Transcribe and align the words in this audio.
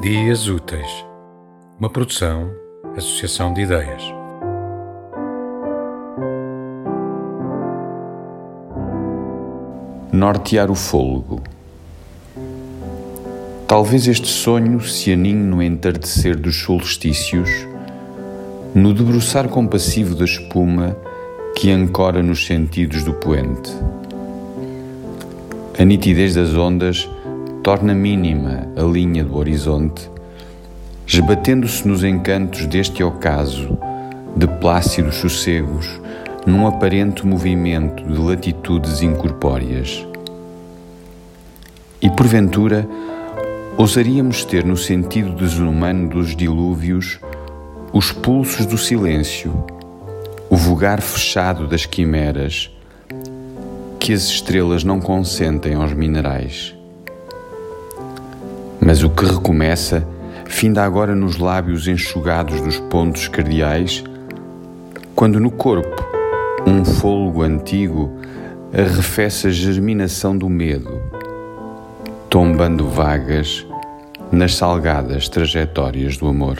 Dias 0.00 0.48
Úteis, 0.48 1.04
uma 1.78 1.90
produção, 1.90 2.50
associação 2.96 3.52
de 3.52 3.60
ideias. 3.60 4.02
Nortear 10.10 10.70
o 10.70 10.74
fôlego. 10.74 11.42
Talvez 13.68 14.08
este 14.08 14.28
sonho 14.28 14.80
se 14.80 15.12
aninhe 15.12 15.34
no 15.34 15.62
entardecer 15.62 16.34
dos 16.34 16.56
solstícios, 16.62 17.50
no 18.74 18.94
debruçar 18.94 19.50
compassivo 19.50 20.14
da 20.14 20.24
espuma 20.24 20.96
que 21.54 21.70
ancora 21.70 22.22
nos 22.22 22.46
sentidos 22.46 23.04
do 23.04 23.12
poente. 23.12 23.70
A 25.78 25.84
nitidez 25.84 26.36
das 26.36 26.54
ondas 26.54 27.06
torna 27.62 27.94
mínima 27.94 28.66
a 28.74 28.82
linha 28.82 29.22
do 29.22 29.36
horizonte, 29.36 30.10
esbatendo-se 31.06 31.86
nos 31.86 32.02
encantos 32.02 32.66
deste 32.66 33.02
ocaso 33.02 33.78
de 34.34 34.46
plácidos 34.46 35.16
sossegos, 35.16 36.00
num 36.46 36.66
aparente 36.66 37.26
movimento 37.26 38.02
de 38.02 38.18
latitudes 38.18 39.02
incorpóreas. 39.02 40.06
E 42.00 42.08
porventura, 42.08 42.88
ousaríamos 43.76 44.44
ter 44.44 44.64
no 44.64 44.76
sentido 44.76 45.34
desumano 45.34 46.08
dos 46.08 46.34
dilúvios 46.34 47.20
os 47.92 48.10
pulsos 48.10 48.64
do 48.64 48.78
silêncio, 48.78 49.52
o 50.48 50.56
vulgar 50.56 51.02
fechado 51.02 51.66
das 51.66 51.84
quimeras 51.84 52.70
que 53.98 54.14
as 54.14 54.22
estrelas 54.22 54.82
não 54.82 54.98
consentem 54.98 55.74
aos 55.74 55.92
minerais. 55.92 56.79
Mas 58.90 59.04
o 59.04 59.08
que 59.08 59.24
recomeça, 59.24 60.04
finda 60.46 60.82
agora 60.82 61.14
nos 61.14 61.36
lábios 61.36 61.86
enxugados 61.86 62.60
dos 62.60 62.80
pontos 62.80 63.28
cardeais, 63.28 64.02
quando 65.14 65.38
no 65.38 65.48
corpo 65.48 66.04
um 66.66 66.84
fôlego 66.84 67.42
antigo 67.42 68.10
arrefece 68.72 69.46
a 69.46 69.50
germinação 69.50 70.36
do 70.36 70.48
medo, 70.48 71.00
tombando 72.28 72.88
vagas 72.88 73.64
nas 74.32 74.56
salgadas 74.56 75.28
trajetórias 75.28 76.16
do 76.16 76.26
amor. 76.26 76.56